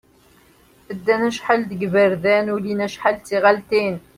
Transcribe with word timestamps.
Ddan 0.97 1.21
acḥal 1.29 1.61
deg 1.69 1.79
yiberdan, 1.83 2.45
ulin 2.55 2.83
acḥal 2.85 3.15
d 3.17 3.21
tiɣalin. 3.27 3.95